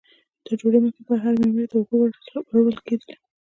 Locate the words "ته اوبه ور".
1.71-2.11